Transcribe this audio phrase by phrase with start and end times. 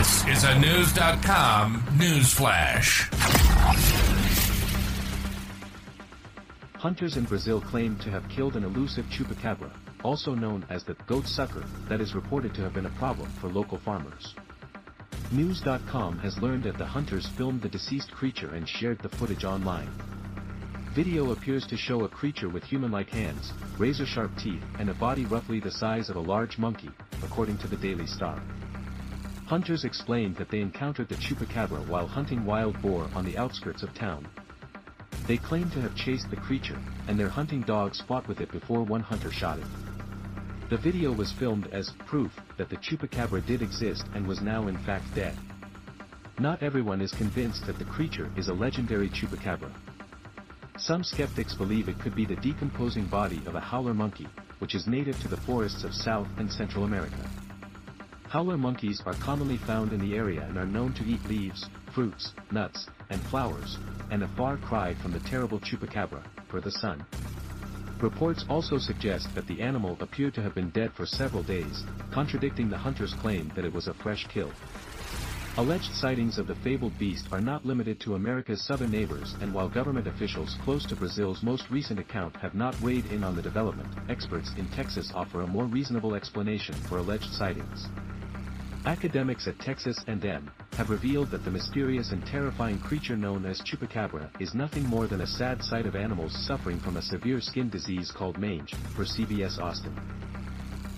[0.00, 3.06] This is a News.com news flash.
[6.78, 9.70] Hunters in Brazil claim to have killed an elusive chupacabra,
[10.02, 13.48] also known as the goat sucker, that is reported to have been a problem for
[13.48, 14.34] local farmers.
[15.32, 19.90] News.com has learned that the hunters filmed the deceased creature and shared the footage online.
[20.94, 25.60] Video appears to show a creature with human-like hands, razor-sharp teeth, and a body roughly
[25.60, 26.88] the size of a large monkey,
[27.22, 28.40] according to the Daily Star.
[29.50, 33.92] Hunters explained that they encountered the chupacabra while hunting wild boar on the outskirts of
[33.94, 34.24] town.
[35.26, 38.84] They claim to have chased the creature, and their hunting dogs fought with it before
[38.84, 39.66] one hunter shot it.
[40.68, 44.78] The video was filmed as proof that the chupacabra did exist and was now in
[44.84, 45.36] fact dead.
[46.38, 49.72] Not everyone is convinced that the creature is a legendary chupacabra.
[50.78, 54.28] Some skeptics believe it could be the decomposing body of a howler monkey,
[54.60, 57.28] which is native to the forests of South and Central America.
[58.30, 62.32] Howler monkeys are commonly found in the area and are known to eat leaves, fruits,
[62.52, 63.76] nuts, and flowers,
[64.12, 67.04] and a far cry from the terrible chupacabra, per the Sun.
[68.00, 72.70] Reports also suggest that the animal appeared to have been dead for several days, contradicting
[72.70, 74.52] the hunter's claim that it was a fresh kill.
[75.56, 79.68] Alleged sightings of the fabled beast are not limited to America's southern neighbors and while
[79.68, 83.88] government officials close to Brazil's most recent account have not weighed in on the development,
[84.08, 87.88] experts in Texas offer a more reasonable explanation for alleged sightings.
[88.86, 94.30] Academics at Texas A&M have revealed that the mysterious and terrifying creature known as chupacabra
[94.40, 98.10] is nothing more than a sad sight of animals suffering from a severe skin disease
[98.10, 99.94] called mange, per CBS Austin.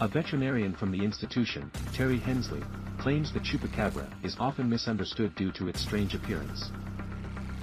[0.00, 2.62] A veterinarian from the institution, Terry Hensley,
[2.98, 6.70] claims the chupacabra is often misunderstood due to its strange appearance.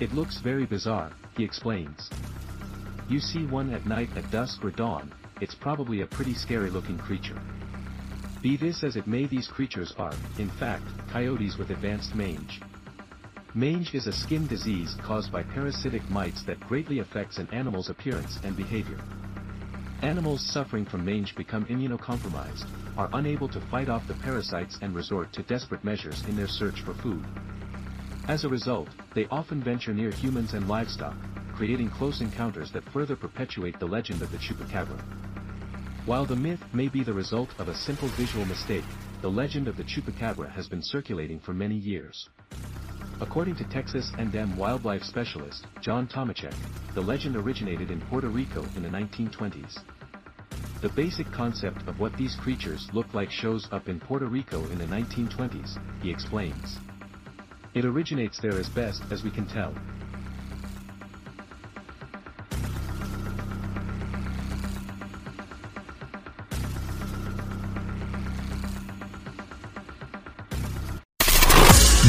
[0.01, 2.09] It looks very bizarre, he explains.
[3.07, 6.97] You see one at night at dusk or dawn, it's probably a pretty scary looking
[6.97, 7.39] creature.
[8.41, 12.61] Be this as it may these creatures are, in fact, coyotes with advanced mange.
[13.53, 18.39] Mange is a skin disease caused by parasitic mites that greatly affects an animal's appearance
[18.43, 18.97] and behavior.
[20.03, 22.67] Animals suffering from mange become immunocompromised,
[22.97, 26.81] are unable to fight off the parasites and resort to desperate measures in their search
[26.85, 27.25] for food.
[28.29, 31.17] As a result, they often venture near humans and livestock,
[31.53, 34.97] creating close encounters that further perpetuate the legend of the chupacabra.
[36.09, 38.83] While the myth may be the result of a simple visual mistake,
[39.21, 42.27] the legend of the chupacabra has been circulating for many years.
[43.21, 46.55] According to Texas A&M wildlife specialist, John Tomecek,
[46.95, 49.83] the legend originated in Puerto Rico in the 1920s.
[50.81, 54.79] The basic concept of what these creatures look like shows up in Puerto Rico in
[54.79, 56.79] the 1920s, he explains.
[57.75, 59.75] It originates there as best as we can tell.